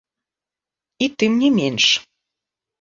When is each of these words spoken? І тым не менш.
І 1.07 1.11
тым 1.21 1.37
не 1.45 1.53
менш. 1.61 1.85